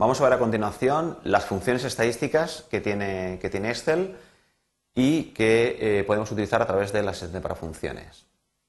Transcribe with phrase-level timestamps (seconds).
[0.00, 4.16] Vamos a ver a continuación las funciones estadísticas que tiene, que tiene Excel
[4.94, 8.24] y que eh, podemos utilizar a través de la asistente para funciones.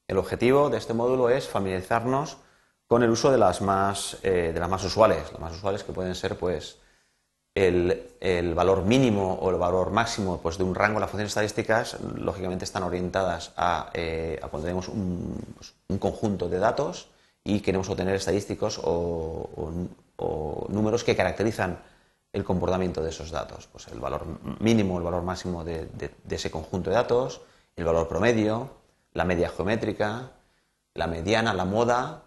[0.06, 2.36] El objetivo de este módulo es familiarizarnos
[2.86, 5.94] con el uso de las más, eh, de las más usuales, las más usuales que
[5.94, 6.76] pueden ser pues,
[7.54, 11.00] el, valor mínimo o el valor máximo pues, de un rango.
[11.00, 15.34] Las funciones estadísticas, lógicamente, están orientadas a, eh, cuando tenemos un,
[15.98, 17.08] conjunto de datos
[17.42, 19.48] y queremos obtener estadísticos o,
[20.68, 21.78] números que caracterizan
[22.32, 23.68] el comportamiento de esos datos.
[23.70, 24.26] Pues el valor
[24.60, 25.88] mínimo, el valor máximo de,
[26.30, 27.42] ese conjunto de datos,
[27.76, 28.70] el valor promedio,
[29.12, 30.30] la media geométrica,
[30.94, 32.22] la mediana, la moda,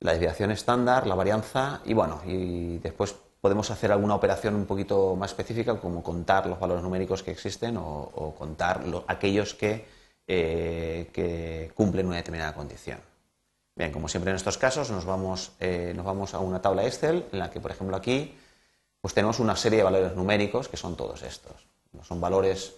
[0.00, 5.16] la desviación estándar, la varianza y bueno, y después podemos hacer alguna operación un poquito
[5.16, 12.06] más específica, como contar los valores numéricos que existen o, contar aquellos eh, que, cumplen
[12.06, 12.98] una determinada condición.
[13.76, 17.26] Bien, como siempre en estos casos, nos vamos, eh, nos vamos a una tabla Excel
[17.32, 18.36] en la que, por ejemplo, aquí
[19.00, 21.66] pues tenemos una serie de valores numéricos que son todos estos.
[22.02, 22.74] Son valores,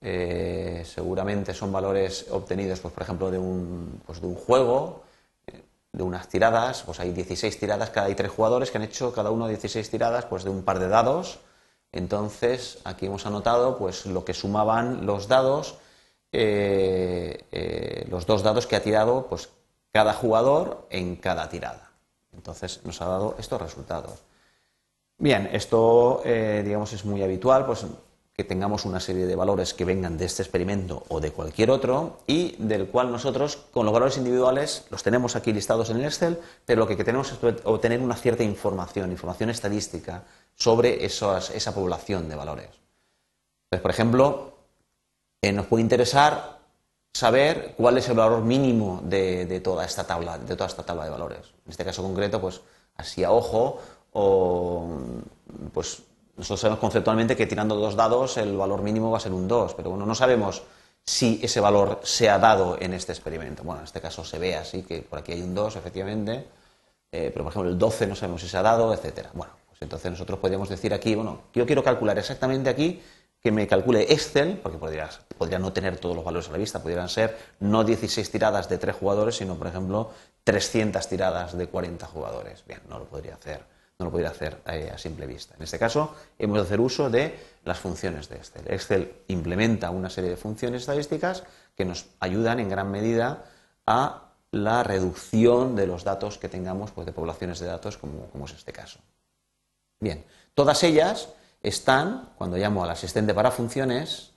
[0.00, 5.04] eh, seguramente son valores obtenidos, pues, por ejemplo, de un, pues, de un juego,
[5.94, 9.30] de unas tiradas, pues hay 16 tiradas, cada hay tres jugadores que han hecho cada
[9.30, 11.38] uno 16 tiradas pues de un par de dados.
[11.92, 15.76] Entonces, aquí hemos anotado pues lo que sumaban los dados,
[16.32, 19.48] eh, eh, los dos dados que ha tirado pues
[19.94, 21.92] cada jugador en cada tirada.
[22.32, 24.24] Entonces nos ha dado estos resultados.
[25.18, 27.86] Bien, esto eh, digamos es muy habitual, pues
[28.32, 32.18] que tengamos una serie de valores que vengan de este experimento o de cualquier otro
[32.26, 36.40] y del cual nosotros con los valores individuales los tenemos aquí listados en el Excel,
[36.66, 40.24] pero lo que tenemos es obtener una cierta información, información estadística
[40.56, 42.70] sobre esa población de valores.
[43.66, 44.54] Entonces, por ejemplo,
[45.40, 46.63] eh, nos puede interesar
[47.14, 51.10] saber cuál es el valor mínimo de, toda esta tabla, de toda esta tabla de
[51.10, 51.54] valores.
[51.64, 52.60] En este caso concreto, pues
[52.96, 53.80] así a ojo
[54.12, 54.98] o
[55.72, 56.02] pues
[56.36, 59.74] nosotros sabemos conceptualmente que tirando dos dados el valor mínimo va a ser un 2,
[59.74, 60.64] pero bueno, no sabemos
[61.04, 63.62] si ese valor se ha dado en este experimento.
[63.62, 66.48] Bueno, en este caso se ve así, que por aquí hay un 2, efectivamente,
[67.12, 69.30] eh, pero por ejemplo el 12 no sabemos si se ha dado, etcétera.
[69.34, 73.00] Bueno, pues entonces nosotros podríamos decir aquí, bueno, yo quiero calcular exactamente aquí
[73.44, 76.82] que me calcule Excel, porque podría, podría no tener todos los valores a la vista,
[76.82, 80.10] podrían ser no 16 tiradas de 3 jugadores, sino por ejemplo
[80.42, 82.64] 300 tiradas de 40 jugadores.
[82.66, 85.54] Bien, no lo podría hacer no lo podría hacer eh, a simple vista.
[85.56, 88.64] En este caso, hemos de hacer uso de las funciones de Excel.
[88.66, 91.44] Excel implementa una serie de funciones estadísticas
[91.76, 93.44] que nos ayudan en gran medida
[93.86, 98.52] a la reducción de los datos que tengamos pues, de poblaciones de datos, como, es
[98.52, 98.98] este caso.
[100.00, 101.28] Bien, todas ellas
[101.64, 104.32] están, cuando llamo al asistente para funciones,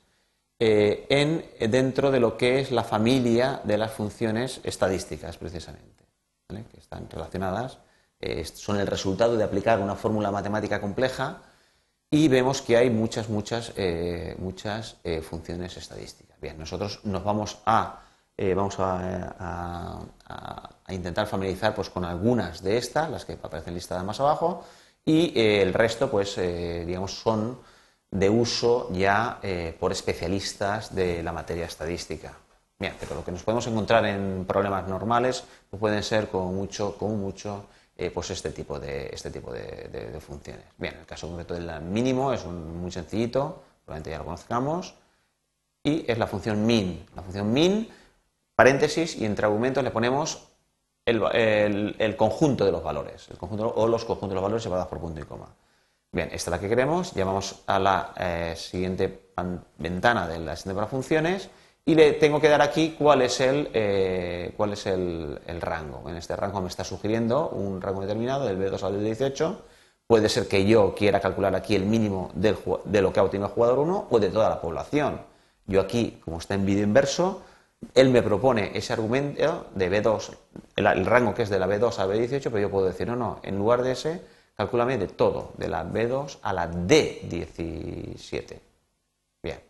[0.59, 6.05] eh, en, dentro de lo que es la familia de las funciones estadísticas, precisamente,
[6.47, 7.77] que están relacionadas
[8.55, 11.41] son el resultado de aplicar una fórmula matemática compleja
[12.09, 16.39] y vemos que hay muchas, muchas, eh, muchas eh, funciones estadísticas.
[16.39, 18.01] Bien, nosotros nos vamos a,
[18.37, 19.99] eh, vamos a,
[20.89, 24.63] intentar familiarizar pues, con algunas de estas, las que aparecen listadas más abajo,
[25.07, 27.57] y el resto, pues, digamos, son
[28.12, 29.40] de uso ya
[29.79, 32.34] por especialistas de la materia estadística.
[32.79, 36.96] Bien, pero lo que nos podemos encontrar en problemas normales pues pueden ser como mucho,
[36.96, 37.66] como mucho
[37.96, 40.66] eh, pues este tipo, de, este tipo de, funciones.
[40.78, 44.94] Bien, el caso concreto del mínimo es muy sencillito, probablemente ya lo conozcamos,
[45.84, 47.07] y es la función min.
[47.16, 47.90] La función min,
[48.56, 50.47] paréntesis, y entre argumentos le ponemos
[51.07, 55.00] el, conjunto de los valores, el conjunto o los conjuntos de los valores separados por
[55.00, 55.47] punto y coma.
[56.12, 59.28] Bien, esta es la que queremos, llamamos a la eh, siguiente
[59.78, 61.50] ventana de la asistente para funciones
[61.85, 66.09] y le tengo que dar aquí cuál es el, eh, cuál es el, rango.
[66.09, 69.57] En este rango me está sugiriendo un rango determinado del B2 al B18.
[70.06, 73.53] Puede ser que yo quiera calcular aquí el mínimo de lo que ha obtenido el
[73.53, 75.22] jugador 1 o de toda la población.
[75.66, 77.41] Yo aquí, como está en vídeo inverso,
[77.93, 80.38] él me propone ese argumento de B2,
[80.75, 83.40] el, rango que es de la B2 a B18, pero yo puedo decir, no, no,
[83.43, 84.22] en lugar de ese,
[84.55, 88.59] calculame de todo, de la B2 a la D17.
[89.43, 89.61] Bien,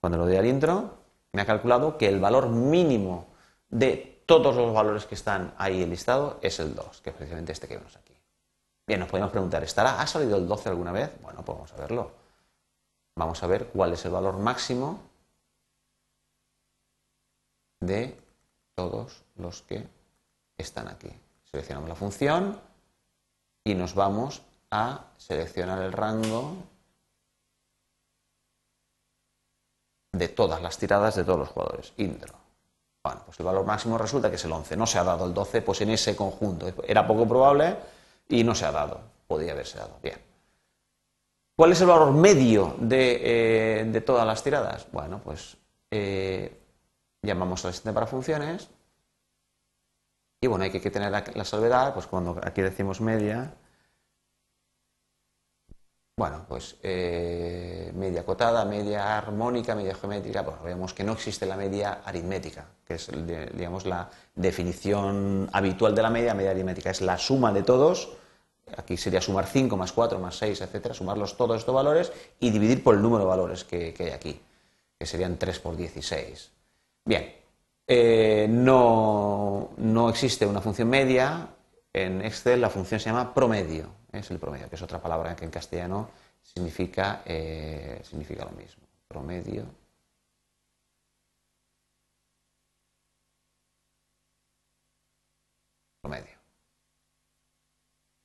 [0.00, 0.94] cuando lo doy al intro,
[1.32, 3.26] me ha calculado que el valor mínimo
[3.68, 7.66] de todos los valores que están ahí listado es el 2, que es precisamente este
[7.66, 8.14] que vemos aquí.
[8.86, 11.10] Bien, nos podemos preguntar, ¿estará, ¿ha salido el 12 alguna vez?
[11.22, 12.12] Bueno, pues vamos a verlo.
[13.16, 15.09] Vamos a ver cuál es el valor máximo
[17.80, 18.16] de
[18.74, 19.86] todos los que
[20.56, 21.10] están aquí.
[21.50, 22.60] Seleccionamos la función
[23.64, 26.54] y nos vamos a seleccionar el rango
[30.12, 31.92] de todas las tiradas de todos los jugadores.
[31.96, 32.34] Intro.
[33.02, 34.76] Bueno, pues el valor máximo resulta que es el 11.
[34.76, 36.72] No se ha dado el 12, pues en ese conjunto.
[36.86, 37.76] Era poco probable
[38.28, 39.00] y no se ha dado.
[39.26, 39.96] Podría haberse dado.
[40.02, 40.18] Bien.
[41.56, 44.86] ¿Cuál es el valor medio de, eh, todas las tiradas?
[44.92, 45.56] Bueno, pues
[45.90, 46.59] eh,
[47.22, 48.68] llamamos al asistente para funciones.
[50.40, 53.54] Y bueno, hay que tener la salvedad, pues cuando aquí decimos media,
[56.20, 61.56] bueno, pues eh, media cotada, media armónica, media geométrica, pues vemos que no existe la
[61.56, 63.10] media aritmética, que es
[63.54, 68.10] digamos la definición habitual de la media, media aritmética es la suma de todos,
[68.76, 72.84] aquí sería sumar 5 más 4 más 6, etcétera, sumarlos todos estos valores y dividir
[72.84, 74.42] por el número de valores que, hay aquí,
[74.98, 76.50] que serían 3 por 16.
[77.04, 77.34] Bien,
[77.86, 81.48] eh, no, no existe una función media,
[81.92, 85.44] en Excel la función se llama promedio es el promedio, que es otra palabra que
[85.44, 86.10] en castellano
[86.42, 88.82] significa, eh, significa lo mismo.
[89.08, 89.66] Promedio.
[96.02, 96.38] Promedio.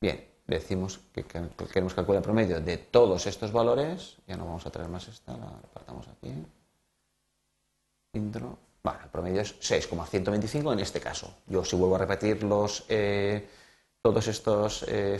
[0.01, 4.17] Bien, decimos que queremos calcular el promedio de todos estos valores.
[4.27, 6.31] Ya no vamos a traer más esta, la apartamos aquí.
[8.13, 8.64] Intro.
[8.85, 11.33] Bueno, el promedio es 6,125 en este caso.
[11.47, 12.85] Yo si vuelvo a repetir los...
[12.87, 13.47] Eh,
[13.99, 15.17] todos estos eh,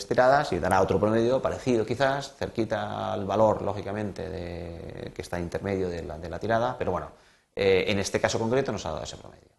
[0.52, 6.04] y dará otro promedio parecido quizás, cerquita al valor, lógicamente, de, que está intermedio de
[6.04, 7.10] la, tirada, pero bueno,
[7.56, 9.50] eh, en este caso concreto nos ha dado ese promedio.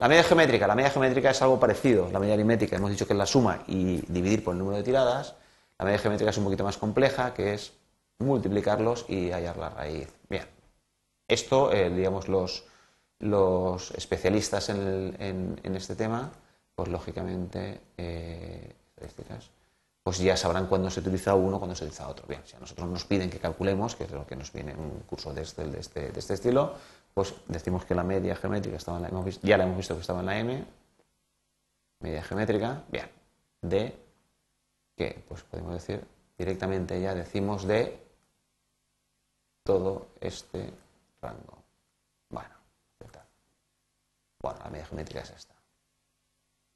[0.00, 3.12] La media geométrica, la media geométrica es algo parecido, la media aritmética hemos dicho que
[3.12, 5.36] es la suma y dividir por el número de tiradas,
[5.78, 7.72] la media geométrica es un poquito más compleja, que es
[8.18, 10.12] multiplicarlos y hallar la raíz.
[10.28, 10.48] Bien,
[11.28, 12.64] esto, eh, digamos, los,
[13.18, 16.30] los especialistas en este tema,
[16.76, 18.74] pues lógicamente, eh,
[20.02, 22.26] pues ya sabrán cuándo se utiliza uno, cuándo se utiliza otro.
[22.28, 24.78] Bien, si a nosotros nos piden que calculemos, que es lo que nos viene en
[24.78, 26.74] un curso de este, este, este estilo,
[27.14, 30.02] pues decimos que la media geométrica estaba en la, hemos ya la hemos visto que
[30.02, 30.64] estaba en la M,
[32.00, 33.08] media geométrica, bien,
[33.62, 33.98] de,
[34.96, 36.04] que pues podemos decir
[36.36, 37.98] directamente ya decimos de
[39.64, 40.72] todo este
[41.22, 41.65] rango.
[44.46, 45.54] Bueno, la media geométrica es esta.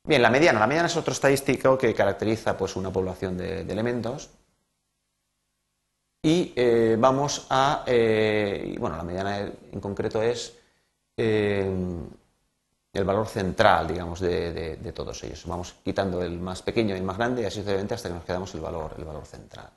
[0.05, 0.58] Bien, la mediana.
[0.58, 4.31] La mediana es otro estadístico que caracteriza pues, una población de, elementos.
[6.22, 7.84] Y eh, vamos a.
[7.87, 10.58] Eh, bueno, la mediana en concreto es
[11.17, 11.70] eh,
[12.93, 15.46] el valor central, digamos, de, todos ellos.
[15.46, 18.25] Vamos quitando el más pequeño y el más grande y así sucesivamente hasta que nos
[18.25, 19.70] quedamos el valor, el valor central.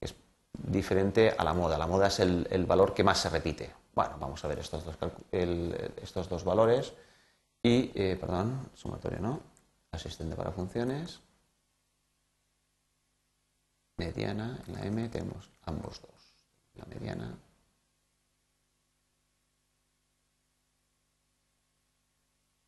[0.00, 0.14] Es
[0.52, 1.76] diferente a la moda.
[1.76, 3.74] La moda es el, valor que más se repite.
[3.94, 4.96] Bueno, vamos a ver estos dos,
[5.32, 6.92] estos dos valores.
[7.66, 9.40] Y, eh, perdón, sumatorio no,
[9.90, 11.18] asistente para funciones,
[13.96, 17.36] mediana, en la M tenemos ambos dos, la mediana.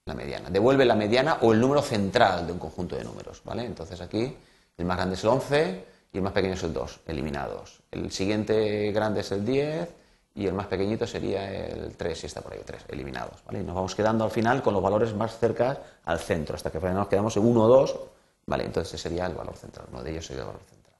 [0.06, 0.50] La mediana.
[0.50, 3.66] Devuelve la mediana o el número central de un conjunto de números, ¿vale?
[3.66, 4.36] Entonces aquí
[4.76, 7.84] el más grande es el 11 y el más pequeño es el 2, eliminados.
[7.92, 9.94] El siguiente grande es el 10
[10.34, 13.42] y el más pequeñito sería el 3, si está por ahí, 3, eliminados.
[13.44, 13.60] ¿vale?
[13.60, 16.78] Y nos vamos quedando al final con los valores más cerca al centro, hasta que
[16.78, 17.98] nos quedamos en 1 o 2,
[18.46, 18.64] ¿vale?
[18.64, 20.94] entonces ese sería el valor central, uno de ellos sería el valor central.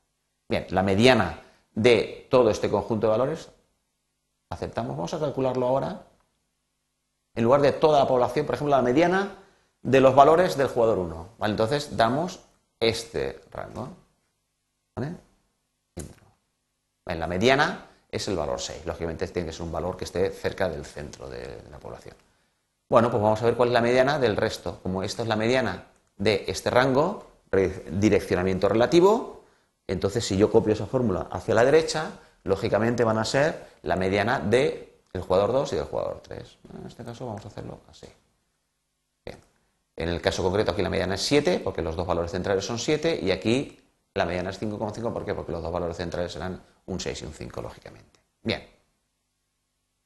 [0.49, 1.41] Bien, la mediana
[1.75, 3.49] de todo este conjunto de valores,
[4.51, 6.03] aceptamos, vamos a calcularlo ahora,
[7.35, 9.37] en lugar de toda la población, por ejemplo, la mediana
[9.83, 11.29] de los valores del jugador 1.
[11.39, 11.53] ¿vale?
[11.53, 12.41] Entonces damos
[12.81, 13.89] este rango.
[14.97, 15.15] ¿vale?
[17.07, 18.87] En la mediana es el valor 6.
[18.87, 22.15] Lógicamente tiene que ser un valor que esté cerca del centro de, la población.
[22.89, 24.81] Bueno, pues vamos a ver cuál es la mediana del resto.
[24.83, 25.87] Como esta es la mediana
[26.17, 27.27] de este rango,
[27.91, 29.45] direccionamiento relativo,
[29.87, 32.13] entonces si yo copio esa fórmula hacia la derecha,
[32.45, 34.89] lógicamente van a ser la mediana del
[35.21, 36.59] jugador 2 y del jugador 3.
[36.81, 38.07] En este caso vamos a hacerlo así.
[39.25, 39.39] Bien.
[39.97, 42.79] En el caso concreto aquí la mediana es 7, porque los dos valores centrales son
[42.79, 43.79] 7, y aquí
[44.15, 45.35] la mediana es 5,5, ¿por qué?
[45.35, 48.21] Porque los dos valores centrales serán un 6 y un 5, lógicamente.
[48.43, 48.67] Bien.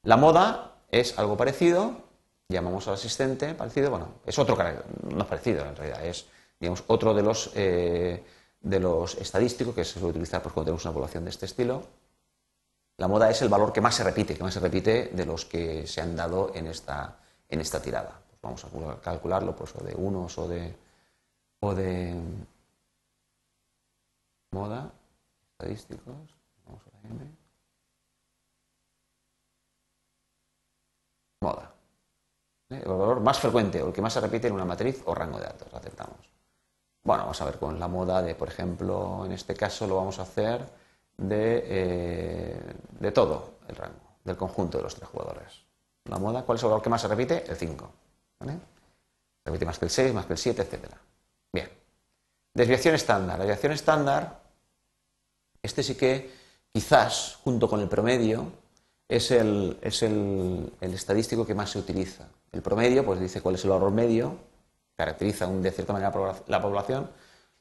[0.03, 2.03] La moda es algo parecido,
[2.49, 4.57] llamamos al asistente parecido, bueno, es otro
[5.09, 6.27] no es parecido en realidad, es
[6.59, 8.23] digamos, otro de los, eh,
[8.61, 11.83] de los estadísticos que se suele utilizar pues, cuando tenemos una población de este estilo.
[12.97, 15.45] La moda es el valor que más se repite, que más se repite de los
[15.45, 17.17] que se han dado en esta,
[17.49, 18.21] en esta tirada.
[18.29, 18.63] Pues vamos
[18.95, 20.73] a calcularlo pues, o de unos o de,
[21.59, 22.15] o de
[24.51, 24.91] moda,
[25.51, 26.42] estadísticos.
[31.41, 31.73] Moda.
[32.69, 32.81] ¿Eh?
[32.83, 35.37] El valor más frecuente o el que más se repite en una matriz o rango
[35.37, 35.73] de datos.
[35.73, 36.31] Aceptamos.
[37.03, 40.19] Bueno, vamos a ver con la moda de, por ejemplo, en este caso lo vamos
[40.19, 40.65] a hacer
[41.17, 45.63] de, eh, de todo el rango, del conjunto de los tres jugadores.
[46.05, 47.43] La moda, ¿cuál es el valor que más se repite?
[47.49, 47.91] El 5.
[48.39, 48.59] ¿vale?
[49.45, 50.91] Repite más que el 6, más que el 7, etc.
[51.51, 51.69] Bien.
[52.53, 53.37] Desviación estándar.
[53.37, 54.41] La desviación estándar,
[55.61, 56.42] este sí que
[56.73, 58.51] quizás junto con el promedio,
[59.07, 59.77] es, el,
[60.81, 62.27] estadístico que más se utiliza.
[62.51, 64.35] El promedio, pues dice cuál es el valor medio,
[64.95, 66.11] caracteriza de cierta manera
[66.47, 67.09] la población.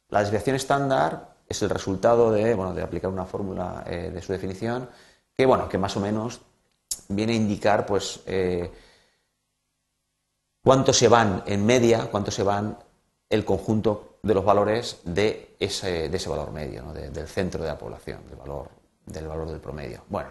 [0.08, 4.32] La desviación estándar es el resultado de, bueno, de aplicar una fórmula eh, de su
[4.32, 4.88] definición
[5.34, 6.40] que, bueno, que más o menos
[7.08, 8.70] viene a indicar pues, eh,
[10.62, 12.78] cuánto se van en media, cuánto se van
[13.28, 17.78] el conjunto de los valores de ese, de ese valor medio, del centro de la
[17.78, 20.04] población, del valor, del valor del promedio.
[20.08, 20.30] Bueno,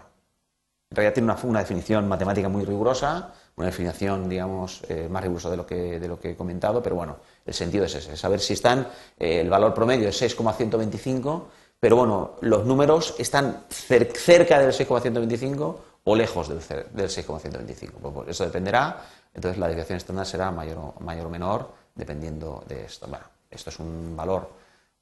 [0.92, 5.56] en realidad tiene una, definición matemática muy rigurosa, una definición, digamos, eh, más rigurosa de
[5.58, 8.54] lo, que, de lo que he comentado, pero bueno, el sentido es ese, saber si
[8.54, 8.88] están,
[9.18, 11.48] eh, el valor promedio es 6,125,
[11.80, 16.60] pero bueno, los números están cerca del 6,125 o lejos del,
[16.92, 18.00] del 6,125.
[18.00, 19.02] Pues, pues, eso dependerá,
[19.34, 23.08] entonces la desviación estándar será mayor mayor o menor dependiendo de esto.
[23.08, 24.50] Bueno, esto es un valor,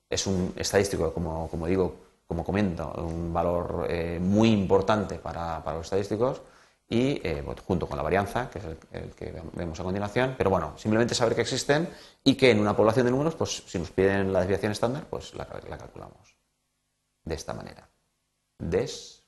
[0.08, 1.96] es un estadístico, como, como digo,
[2.30, 6.44] como comento, un valor eh, muy importante para, para, los estadísticos
[6.88, 10.52] y eh, pues, junto con la varianza, que es el, que vemos a continuación, pero
[10.52, 11.90] bueno, simplemente saber que existen
[12.24, 15.34] y que en una población de números, pues si nos piden la desviación estándar, pues
[15.34, 16.36] la, la calculamos
[17.24, 17.90] de esta manera.
[18.60, 19.24] Des.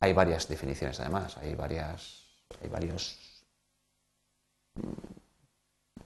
[0.00, 2.24] Hay varias definiciones además, hay varias,
[2.60, 3.44] hay varios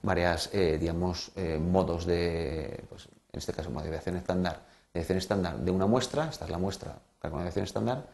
[0.03, 6.29] varias, eh, digamos, modos de, pues, en este caso, desviación estándar, estándar de una muestra,
[6.29, 8.05] esta es la muestra, la desviación estándar,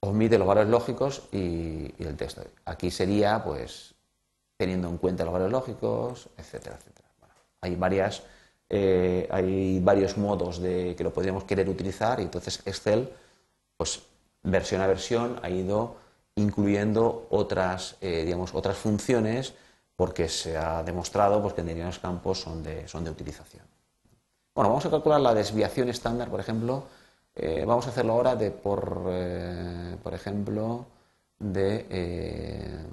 [0.00, 2.42] omite los valores lógicos y, el texto.
[2.64, 3.94] Aquí sería, pues,
[4.56, 7.08] teniendo en cuenta los valores lógicos, etcétera, etcétera.
[7.60, 8.22] hay varias,
[8.68, 13.10] eh, hay varios modos de que lo podríamos querer utilizar y entonces Excel,
[13.76, 14.02] pues,
[14.42, 15.96] versión a versión ha ido
[16.34, 19.54] incluyendo otras, digamos, otras funciones
[19.96, 23.71] porque se ha demostrado pues, que en determinados campos son de, son de utilización.
[24.54, 26.84] Bueno, vamos a calcular la desviación estándar, por ejemplo.
[27.34, 30.84] Eh, vamos a hacerlo ahora de por, eh, por ejemplo,
[31.38, 32.86] de eh,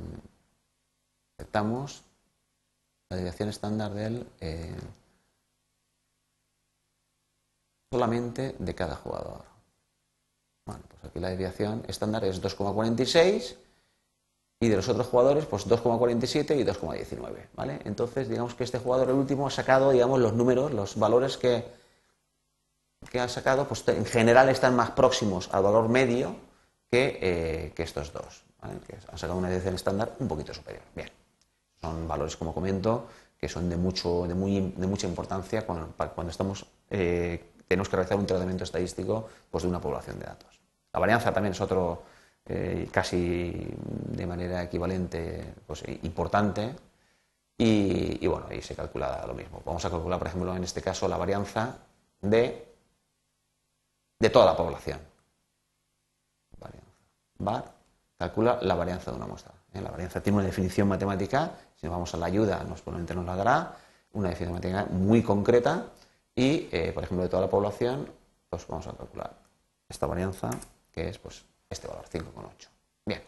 [1.37, 2.03] aceptamos
[3.09, 4.25] la desviación estándar del
[7.91, 9.43] solamente de cada jugador.
[10.65, 13.57] Bueno, pues aquí la desviación estándar es 2,46
[14.59, 17.79] y de los otros jugadores, pues 2,47 y 2,19, ¿vale?
[17.85, 21.65] Entonces, digamos que este jugador, el último, ha sacado, digamos, los números, los valores que,
[23.09, 26.35] que ha sacado, pues en general están más próximos al valor medio
[26.91, 28.79] que, eh, estos dos, ¿vale?
[28.85, 30.83] Que han sacado una dirección estándar un poquito superior.
[30.93, 31.09] Bien,
[31.79, 33.07] son valores, como comento,
[33.39, 37.95] que son de, mucho, de, muy, de mucha importancia cuando, cuando estamos, eh, tenemos que
[37.95, 40.59] realizar un tratamiento estadístico pues, de una población de datos.
[40.91, 42.03] La varianza también es otro
[42.49, 46.75] eh, casi de manera equivalente, pues, importante.
[47.57, 49.61] Y, bueno, ahí se calcula lo mismo.
[49.65, 51.77] Vamos a calcular, por ejemplo, en este caso, la varianza
[52.21, 52.73] de,
[54.19, 54.99] de toda la población.
[57.37, 57.79] Var
[58.17, 59.53] calcula la varianza de una muestra.
[59.73, 59.81] ¿eh?
[59.81, 63.25] La varianza tiene una definición matemática, si nos vamos a la ayuda, nos, probablemente nos
[63.25, 63.77] la dará,
[64.11, 65.85] una definición matemática muy concreta
[66.35, 68.11] y, eh, por ejemplo, de toda la población,
[68.49, 69.31] pues vamos a calcular
[69.87, 70.49] esta varianza,
[70.91, 72.67] que es pues, este valor, 5,8.
[73.05, 73.21] Bien.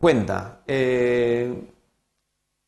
[0.00, 0.60] Cuenta.
[0.66, 1.70] Eh,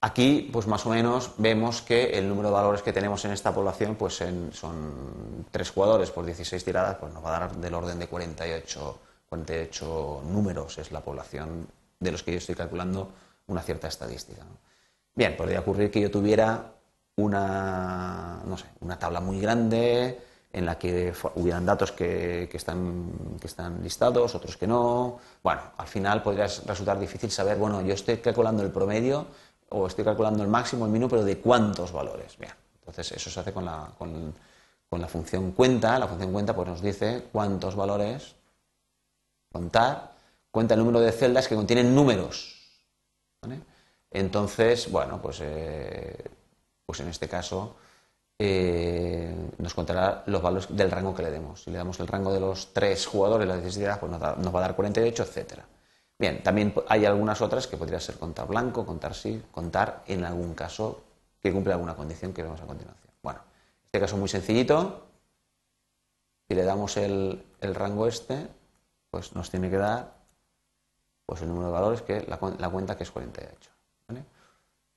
[0.00, 3.54] aquí, pues más o menos, vemos que el número de valores que tenemos en esta
[3.54, 4.14] población pues
[4.52, 8.98] son tres jugadores por 16 tiradas, pues nos va a dar del orden de 48,
[9.28, 10.78] 48 números.
[10.78, 11.68] Es la población
[12.00, 13.12] de los que yo estoy calculando
[13.46, 14.42] una cierta estadística.
[15.14, 16.72] Bien, podría ocurrir que yo tuviera
[17.16, 20.18] una, no sé, una tabla muy grande,
[20.52, 25.20] en la que hubieran datos que, están, que están listados, otros que no.
[25.42, 29.26] Bueno, al final podría resultar difícil saber, bueno, yo estoy calculando el promedio
[29.68, 32.36] o estoy calculando el máximo, el mínimo, pero de cuántos valores.
[32.36, 34.34] Bien, entonces eso se hace con la, con,
[34.90, 35.98] la función cuenta.
[35.98, 38.34] La función cuenta pues nos dice cuántos valores
[39.52, 40.12] contar,
[40.50, 42.56] cuenta el número de celdas que contienen números.
[44.10, 46.24] Entonces, bueno, pues, eh,
[46.84, 47.76] pues en este caso
[48.42, 51.62] eh, nos contará los valores del rango que le demos.
[51.62, 54.62] Si le damos el rango de los tres jugadores, la necesidad, pues nos, va a
[54.62, 55.66] dar 48, etcétera.
[56.18, 60.54] Bien, también hay algunas otras que podría ser contar blanco, contar sí, contar en algún
[60.54, 61.02] caso
[61.38, 63.12] que cumple alguna condición que vemos a continuación.
[63.22, 63.40] Bueno,
[63.84, 65.02] este caso muy sencillito.
[66.48, 68.48] Si le damos el, rango este,
[69.10, 70.14] pues nos tiene que dar
[71.26, 73.70] pues el número de valores que la, cuenta que es 48.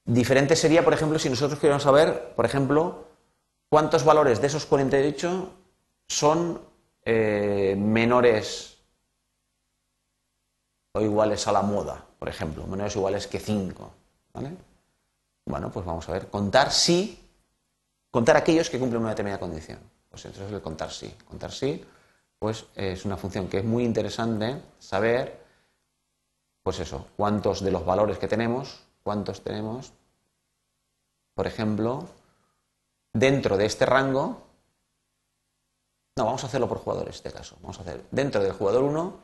[0.06, 3.12] Diferente sería, por ejemplo, si nosotros queremos saber, por ejemplo,
[3.74, 5.51] ¿Cuántos valores de esos 48
[6.08, 6.62] son
[7.06, 8.77] eh, menores
[10.92, 12.68] o iguales a la moda, por ejemplo?
[12.68, 13.92] Menores o iguales que 5.
[14.32, 14.51] ¿vale?
[15.48, 16.27] Bueno, pues vamos a ver.
[16.27, 17.20] Contar si
[18.12, 19.80] contar aquellos que cumplen una determinada condición.
[20.08, 21.12] Pues entonces el contar sí.
[21.27, 21.84] Contar sí,
[22.38, 25.44] pues es una función que es muy interesante saber,
[26.62, 29.94] pues eso, cuántos de los valores que tenemos, cuántos tenemos,
[31.34, 32.08] por ejemplo,
[33.13, 34.48] dentro de este rango,
[36.17, 37.58] no, vamos a hacerlo por jugadores este caso.
[37.62, 39.20] Vamos a hacer dentro del jugador 1,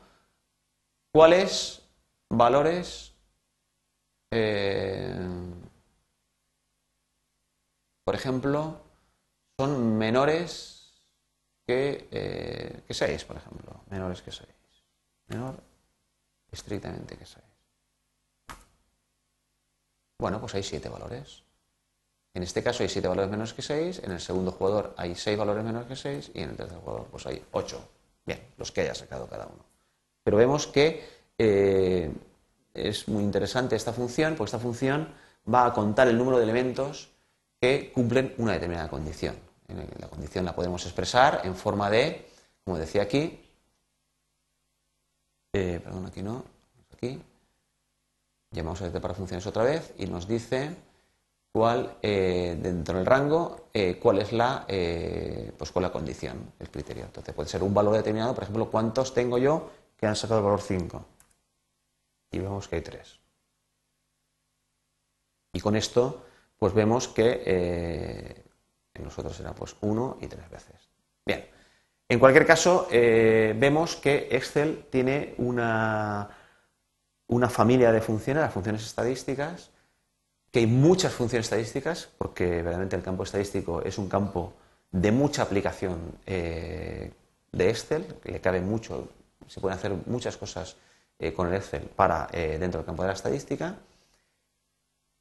[1.12, 1.84] cuáles
[2.30, 3.14] valores,
[4.32, 5.16] eh,
[8.04, 8.82] por ejemplo,
[9.60, 11.04] son menores
[11.68, 13.84] que, eh, que 6, por ejemplo.
[13.90, 14.50] Menores que 6.
[15.28, 15.62] Menor
[16.52, 17.46] estrictamente que 6.
[20.18, 21.44] Bueno, pues hay 7 valores.
[22.34, 25.38] En este caso hay 7 valores menores que 6, en el segundo jugador hay 6
[25.38, 27.90] valores menores que 6 y en el tercer jugador pues hay 8.
[28.26, 29.66] Bien, los que haya sacado cada uno.
[30.24, 31.04] Pero vemos que
[31.38, 32.12] eh,
[32.74, 35.14] es muy interesante esta función, porque esta función
[35.52, 37.10] va a contar el número de elementos
[37.60, 39.36] que cumplen una determinada condición.
[40.00, 42.28] La condición la podemos expresar en forma de,
[42.64, 43.40] como decía aquí,
[45.54, 46.44] eh, perdón, aquí no,
[46.94, 47.22] aquí,
[48.52, 50.76] llamamos a este para funciones otra vez y nos dice
[51.52, 56.70] cuál, eh, dentro del rango, eh, cuál es la, eh, pues cuál la condición, el
[56.70, 57.06] criterio.
[57.06, 60.46] Entonces puede ser un valor determinado, por ejemplo, cuántos tengo yo que han sacado el
[60.46, 61.06] valor 5.
[62.32, 63.20] Y vemos que hay 3.
[65.54, 66.24] Y con esto,
[66.58, 68.46] pues vemos que
[68.94, 70.90] en nosotros será pues 1 y 3 veces.
[71.26, 71.50] Bien.
[72.08, 76.30] En cualquier caso, vemos que Excel tiene una,
[77.28, 79.72] una familia de funciones, las funciones estadísticas,
[80.52, 84.54] que hay muchas funciones estadísticas, porque verdaderamente el campo estadístico es un campo
[84.92, 87.12] de mucha aplicación eh,
[87.52, 89.10] de Excel, que le cabe mucho,
[89.48, 90.76] se pueden hacer muchas cosas
[91.20, 93.76] eh, con el Excel para eh, dentro del campo de la estadística.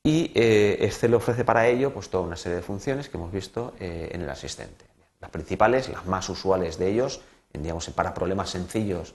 [0.05, 4.23] Y Excel ofrece para ello pues, toda una serie de funciones que hemos visto en
[4.23, 4.87] el asistente.
[5.21, 7.21] Las principales, las más usuales de ellos,
[7.53, 9.15] digamos, para problemas sencillos,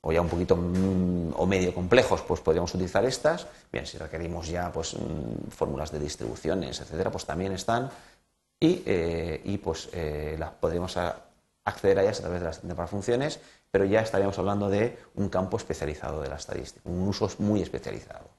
[0.00, 3.46] o ya un poquito mm, o medio complejos, pues podríamos utilizar estas.
[3.72, 7.90] Bien, si requerimos ya pues mm, fórmulas de distribuciones, etcétera, pues también están
[8.60, 10.96] y, eh, pues eh, las podríamos
[11.64, 15.28] acceder a ellas a través de las para funciones, pero ya estaríamos hablando de un
[15.28, 18.30] campo especializado de la estadística, un uso muy especializado.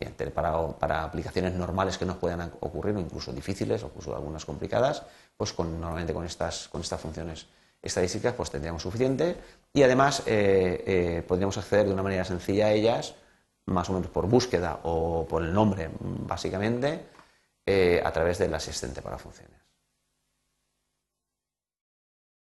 [0.00, 4.44] Bien, para, para, aplicaciones normales que nos puedan ocurrir, o incluso difíciles, o incluso algunas
[4.44, 5.02] complicadas,
[5.36, 7.46] pues con, normalmente con estas, con estas funciones
[7.82, 9.36] estadísticas pues tendríamos suficiente
[9.72, 13.14] y además eh, eh, podríamos acceder de una manera sencilla a ellas,
[13.66, 17.00] más o menos por búsqueda o por el nombre básicamente,
[17.66, 19.57] eh, a través del asistente para funciones.